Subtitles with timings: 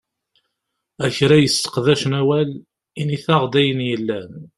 [1.05, 2.49] A kra yesseqdacen awal,
[2.99, 4.31] init-aɣ-d ayen yellan!